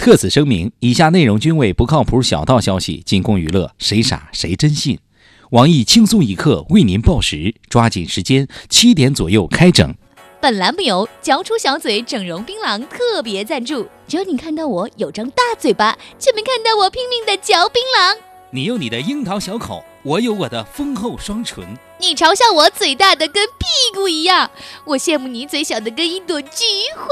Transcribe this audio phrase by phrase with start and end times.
[0.00, 4.98] 特此声明，以下内容均为不靠谱小道消息，仅供娱乐，谁傻谁真信。
[5.50, 9.94] 网易轻松一刻为您报时，抓紧时间，七点左右开整。
[10.40, 13.86] 本栏目由嚼出小嘴整容槟榔特别赞助。
[14.08, 18.16] 只有你看到我有张大嘴巴，却没看到我拼命的嚼槟榔。
[18.52, 21.62] 你有你的樱桃小口，我有我的丰厚双唇。
[21.98, 24.50] 你嘲笑我嘴大的跟屁股一样，
[24.86, 26.48] 我羡慕你嘴小的跟一朵菊
[26.96, 27.06] 花。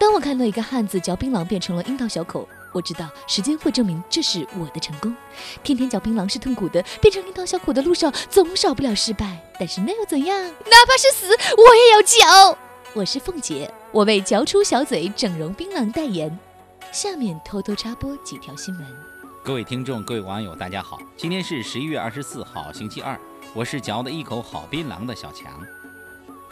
[0.00, 5.14] 当我看到一个汉子嚼槟榔变成了樱桃小口，我知道时间会证明这是我的成功。
[5.62, 9.38] 天天嚼槟榔是痛苦的，变成樱桃小口的路上总少不了失败。
[9.58, 10.42] 但是那又怎样？
[10.42, 12.58] 哪怕是死，我也要嚼。
[12.94, 16.38] 我是凤姐，我为嚼出小嘴整容槟榔代言。
[16.90, 18.86] 下面偷偷插播几条新闻。
[19.44, 23.20] 各位听众，各位网友，大家好，今天是十一月二十四号，星期二，
[23.52, 25.60] 我是嚼的一口好槟榔的小强。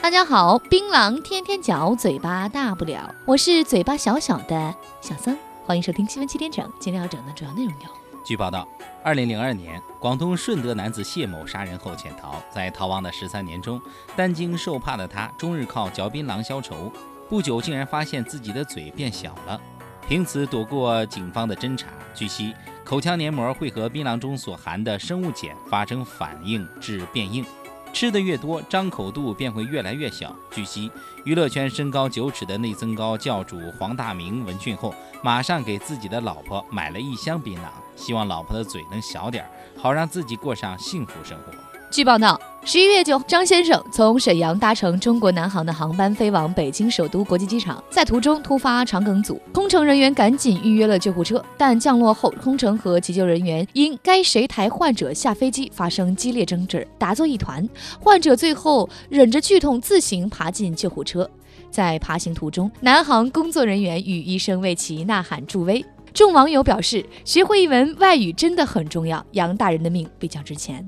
[0.00, 3.12] 大家好，槟榔天天嚼，嘴巴大不了。
[3.26, 6.70] 我是嘴巴小小的小僧，欢迎收听新闻七点整。
[6.78, 7.88] 今天要整的主要内容有：
[8.24, 8.66] 据报道，
[9.02, 13.82] 二零零二年，广东顺德男子谢某杀人后潜逃，在逃亡的十三年中，
[14.16, 16.90] 担惊受怕的他终日靠嚼槟榔消愁。
[17.28, 19.60] 不久，竟然发现自己的嘴变小了，
[20.08, 21.88] 凭此躲过警方的侦查。
[22.14, 22.54] 据悉，
[22.84, 27.44] 口腔黏膜会和槟榔中所含的生物碱发生反应，致变硬。
[27.92, 30.34] 吃的越多，张口度便会越来越小。
[30.50, 30.90] 据悉，
[31.24, 37.62] 娱乐圈身高九尺的内增高教主黄大明闻讯后，马上给自己的老婆买了一箱槟榔，
[37.96, 39.44] 希望老婆的嘴能小点，
[39.76, 41.67] 好让自己过上幸福生活。
[41.90, 57.66] 据报道，十一月九，张先生从沈阳搭乘中国南航的航班飞往北京首都国际机场，在途中突发肠梗阻，空乘人员赶紧预约了救护车，但降落后，空乘和急救人员因该谁抬患者下飞机发生激烈争执，打作一团。
[57.98, 61.28] 患者最后忍着剧痛自行爬进救护车，
[61.70, 65.82] 在爬行途中，南航工作人员与医生为其呐喊助威。
[66.12, 70.86] 众网友表示，学会一门外语真的很重要，杨大人的命比较值钱。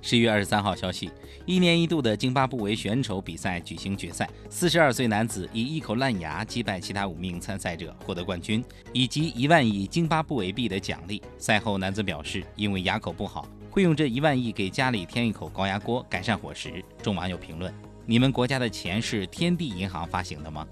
[0.00, 1.10] 十一月二十三号消息，
[1.44, 11.22] 一年一度的津巴布韦选手比赛举行决赛，四十二岁男子以一口烂牙击败其他五名参赛者，获得冠军以及一万亿津巴布韦币的奖励。
[11.36, 16.84] 赛后，男子表示，因为牙口不好，会用这一万亿给家里添一口高压锅，改善伙食。
[17.02, 17.72] 众网友评论：
[18.06, 20.66] 你们国家的钱是天地银行发行的吗？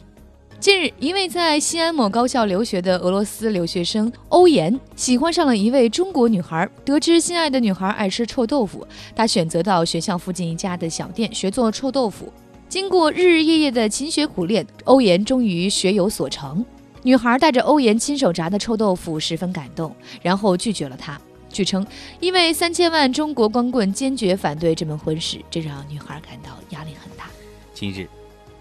[0.66, 6.68] 近日，一位在西安某高校留学的俄罗斯留学生欧岩喜欢上了一位中国女孩。
[6.84, 8.84] 得知心爱的女孩爱吃臭豆腐，
[9.14, 12.32] 他选择到学校附近一家的小店学做臭豆腐。
[12.68, 16.66] 经过日日夜夜的勤学苦练，欧岩终于学有所成。
[17.04, 21.16] 女孩带着欧岩亲手炸的臭豆腐，十分感动，然后拒绝了他。
[21.48, 21.86] 据称，
[22.18, 27.26] 因为三千万中国光棍坚决反对这门婚事，这让女孩感到压力很大。
[27.72, 28.08] 今日。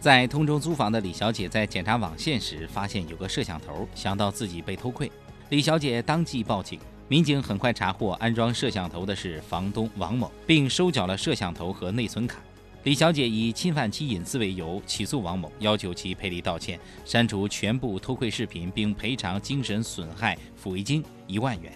[0.05, 5.11] 在通州租房的李小姐在检查网线时，发现有个摄像头，想到自己被偷窥，
[5.49, 6.79] 李小姐当即报警。
[7.07, 12.37] 民警很快查获安装摄像头的是房东王某，并收缴了摄像头和内存卡。
[12.83, 21.73] 李小姐以侵犯其隐私为由起诉王某，要求其赔礼道歉、删除全部偷窥视频，并赔偿精神损害抚慰金一万元。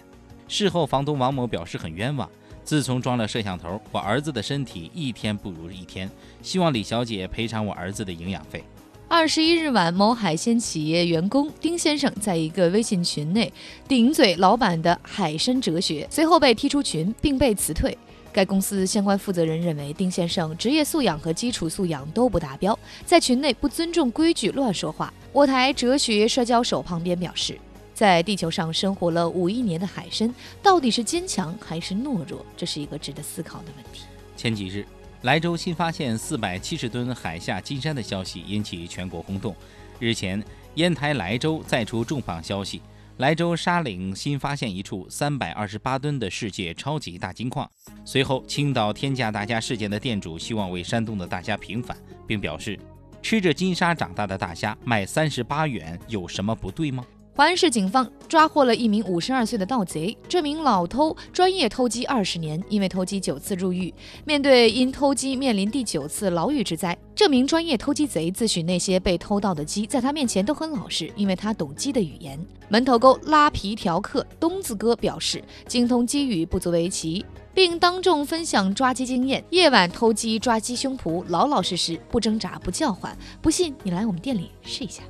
[0.47, 2.29] 事后，房东王某表示很冤枉。
[2.69, 6.07] 自从装了摄像头，我儿子的身体一天不如一天。
[6.43, 8.63] 希望李小姐赔偿我儿子的营养费。
[9.07, 13.51] 二十一日晚，某海鲜企业员工丁先生在一个微信群内
[13.87, 17.97] 顶嘴老板的海参哲学，随后被踢出群并被辞退。
[18.31, 25.11] 该公司相关负责人认为，丁先生职业素养和基础素养都不达标，在群内不尊重规矩、乱说话。
[25.33, 27.59] 我台哲学社交手旁边表示。
[27.99, 30.33] 在地球上生活了五亿年的海参，
[30.63, 32.45] 到底是坚强还是懦弱？
[32.55, 34.03] 这是一个值得思考的问题。
[34.37, 34.85] 前几日，
[35.23, 39.53] 莱州新发现四百七十吨海下金山的消息引起全国轰动。
[39.99, 40.41] 日前，
[40.75, 42.81] 烟台莱州再出重磅消息：
[43.17, 47.69] 莱州沙岭新发现一处三百二十八吨的世界超级大金矿。
[48.05, 52.79] 随后，青岛天价大虾事件的店主希望为山东的大虾平反，并表示：
[53.21, 57.05] 吃着金沙长大的大虾卖三十八元，有什么不对吗？
[57.39, 60.17] 淮安市警方抓获了一名五十二岁的盗贼。
[60.27, 63.93] 这名老偷专业偷鸡二十年，因为偷鸡九次入狱。
[64.25, 72.37] 面对因偷鸡面临第九次牢狱之灾，这名专业偷鸡贼自诩那些被偷到的鸡在他面前都很老实，因为他懂鸡的语言。
[72.67, 79.41] 门头沟拉皮条客东子哥表示，精通鸡语不足为奇，并当众分享抓鸡经验。
[79.51, 83.17] 夜晚偷鸡抓鸡胸脯，老老实实，不挣扎不叫唤。
[83.41, 85.03] 不信你来我们店里试一下。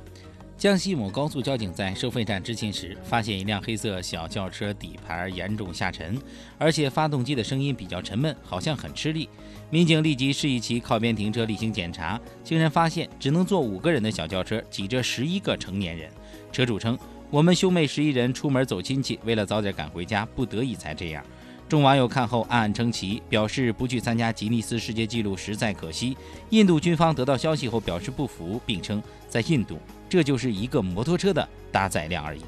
[0.60, 6.20] 江西某高速交警在收费站执勤时，发现一辆黑色小轿车底盘严重下沉，
[6.58, 9.26] 而且发动机的声音比较沉闷，好像很吃力。
[9.70, 16.10] 民警立即示意其靠边停车例行检查，竟然发现只能坐五个人的小轿车挤着十一个成年人。
[16.52, 16.98] 车主称，
[17.30, 21.24] 我们兄妹十一人出门走亲戚，为了早点赶回家，不得已才这样。
[21.70, 26.16] 众网友看后暗暗称奇，表示不去参加吉尼斯世界纪录实在可惜。
[26.48, 29.78] 印度军方得到消息后表示不服，并称在印度
[30.08, 32.40] 这就是一个摩托车的搭载量而已。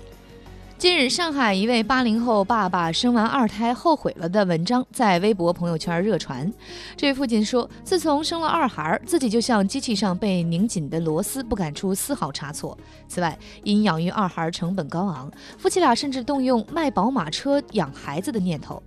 [0.76, 6.52] 近日，上海一位八零后爸爸生完二胎后悔了的文章在微博朋友圈热传。
[6.96, 12.76] 这位父亲说，自从生了二孩，自己就像机器上被拧紧的螺丝，不敢出丝毫差错。
[13.06, 18.82] 此外，因养育二孩成本高昂，夫妻俩甚至动用卖宝马车养孩子的念头。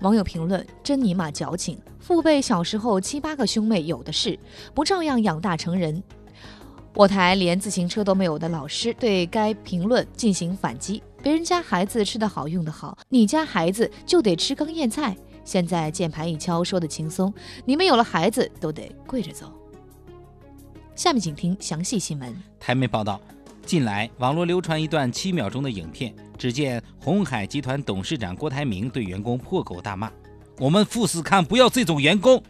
[0.00, 1.78] 网友评论：真尼玛矫情！
[1.98, 4.38] 父辈小时候七八个兄妹有的是，
[4.74, 6.02] 不照样养大成人？
[6.94, 11.02] 我台连自行车都没有的老师对该评论进行反击。
[11.22, 15.16] 别人家孩子吃得好用得好，你家孩子就得吃糠咽菜。
[15.44, 17.32] 现在键盘一敲，说的轻松，
[17.64, 19.52] 你们有了孩子都得跪着走。
[20.94, 22.34] 下面请听详细新闻。
[22.58, 23.20] 台媒报道，
[23.66, 30.08] 近来网络流传一段七秒钟的影片，只见红海集团董事长郭台铭对员工破口大骂
[30.60, 32.40] ：“我们富士康不要这种员工。”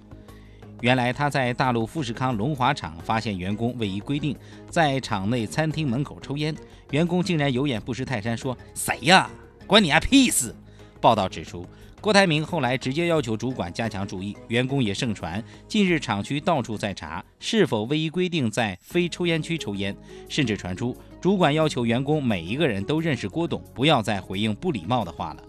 [0.82, 4.36] 原来他在大陆富士康龙华厂发现员工未依规定
[4.68, 6.54] 在厂内餐厅门口抽烟，
[6.90, 9.30] 员工竟然有眼不识泰山，说：“谁呀？
[9.66, 10.54] 关你屁事！”
[11.00, 11.64] 报道指出，
[12.00, 19.96] 郭台铭后来直接要求主管加强注意，员工也盛传近日厂区到处在查是否未依规定在非抽烟区抽烟，
[20.28, 25.42] 甚至传出主管要求员工每一个人都认识郭董，不要再回应不礼貌的话了。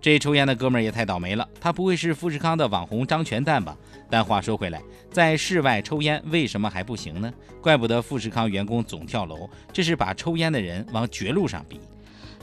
[0.00, 3.76] 这抽烟的哥们儿也太倒霉了，他不会是富士康的网红张全蛋吧？
[4.08, 4.80] 但话说回来，
[5.10, 7.32] 在室外抽烟为什么还不行呢？
[7.60, 11.80] 怪不得富士康员工总跳楼，这是把抽烟的人往绝路上逼。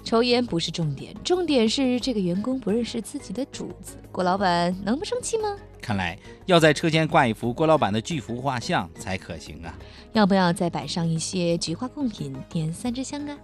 [0.07, 3.97] 抽烟不是重点，重点是这个员工不认识自己的主子。
[4.09, 5.53] 郭老板能不生气吗？
[5.81, 9.77] 看来要在车间挂一幅郭老板的巨幅画像才可行啊！
[10.13, 13.37] 要不要再摆上一些菊花贡品，点三支香啊？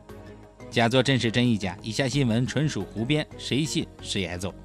[0.71, 4.56] 假作真是真亦假，以下新闻纯属胡编，谁信谁挨揍。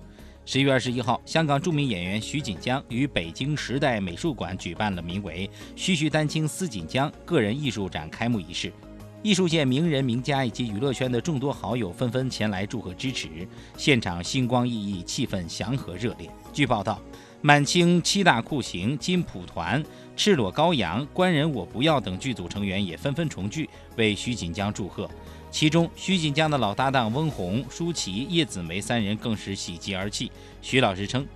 [0.46, 8.72] 十一月二十一号，香港著名演员徐锦江于北京时代美术馆举办了名为“徐徐丹青思锦江”个人艺术展开幕仪式，
[9.20, 13.28] 艺术界名人名家以及娱乐圈的众多好友纷纷前来祝贺支持，
[13.76, 16.30] 现场星光熠熠，气氛祥和热烈。
[16.52, 17.00] 据报道，
[17.40, 19.82] 满清七大酷刑、金蒲团、
[20.16, 25.10] 赤裸羔羊、官人我不要等剧组成员也纷纷重聚，为徐锦江祝贺。
[25.50, 30.30] 其中，徐锦江的老搭档翁虹、舒淇、叶子梅三人更是喜极而泣。
[30.62, 31.26] 徐老师称：“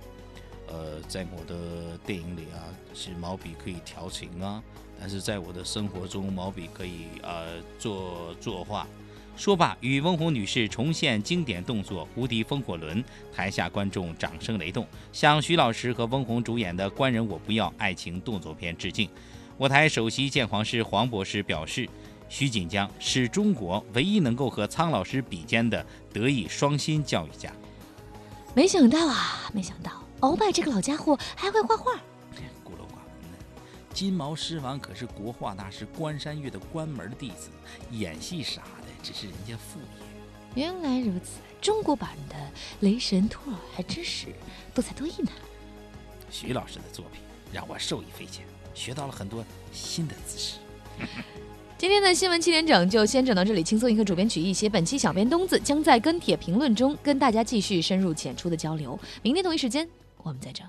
[0.73, 2.65] 呃，在我的电影里啊，
[2.95, 4.59] 是毛笔可以调情啊，
[4.99, 8.87] 但是在我的生活中，毛笔可以呃作作画。”
[9.37, 19.07] 说罢，与翁虹女士重现经典动作“无敌风火轮”，台下观众掌声雷动，向徐老师和翁虹主演的《官人我不要》爱情动作片致敬。
[19.57, 21.87] 我台首席鉴黄师黄博士表示。
[22.29, 27.51] 徐锦江是中国唯一能够和苍老师比肩的德艺双馨教育家。
[28.55, 29.91] 没想到啊，没想到
[30.23, 31.95] 鳌拜这个老家伙还会画画。
[32.63, 33.37] 孤陋寡闻呢。
[33.93, 37.49] 金毛狮王可是国画大师关山月的关门弟子，
[37.91, 39.85] 演戏啥的只是人家副业。
[40.55, 42.35] 原来如此，中国版的
[42.79, 44.27] 雷神托尔还真是
[44.73, 45.31] 多才多艺呢。
[46.29, 47.21] 徐老师的作品
[47.51, 49.43] 让我受益匪浅，学到了很多
[49.73, 50.55] 新的知识。
[51.77, 58.97] 今天的新闻七点整就先整到这里，轻松一刻主编曲艺写，本期小编东子将在跟帖评论中跟大家继续深入浅出的交流。
[59.21, 59.85] 明天同一时间
[60.23, 60.67] 我们再整。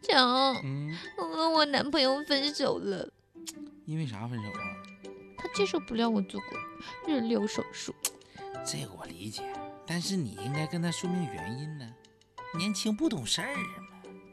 [0.00, 0.54] 讲，
[1.16, 3.08] 我和我男朋友分手了。
[3.86, 4.76] 因为啥分手啊？
[5.36, 6.58] 他接受不了我做过
[7.06, 7.94] 人流手术，
[8.64, 9.42] 这个我理解，
[9.86, 11.94] 但是你应该跟他说明原因呢。
[12.56, 13.81] 年轻不懂事儿嘛。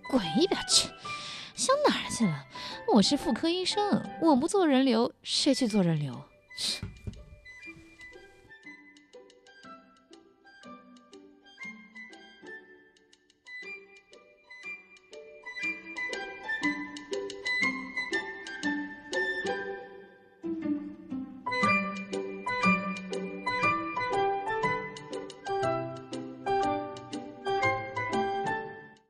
[0.10, 0.90] 滚一边去！
[1.56, 2.46] 想哪儿去了？
[2.96, 6.24] 我是妇科医生，我不做人流，谁去做人流？